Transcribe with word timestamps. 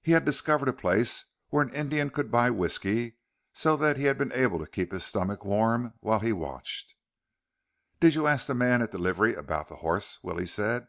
He 0.00 0.12
had 0.12 0.24
discovered 0.24 0.68
a 0.68 0.72
place 0.72 1.24
where 1.48 1.60
an 1.64 1.74
Indian 1.74 2.10
could 2.10 2.30
buy 2.30 2.50
whisky, 2.50 3.16
so 3.52 3.76
he 3.94 4.04
had 4.04 4.16
been 4.16 4.32
able 4.32 4.60
to 4.60 4.70
keep 4.70 4.92
his 4.92 5.02
stomach 5.02 5.44
warm 5.44 5.94
while 5.98 6.20
he 6.20 6.32
watched. 6.32 6.94
"Did 7.98 8.14
you 8.14 8.28
ask 8.28 8.46
the 8.46 8.54
man 8.54 8.80
at 8.80 8.92
the 8.92 8.98
livery 8.98 9.34
about 9.34 9.66
the 9.66 9.78
horse?" 9.82 10.20
Willie 10.22 10.46
said. 10.46 10.86